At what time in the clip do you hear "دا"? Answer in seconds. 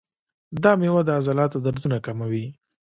0.63-0.71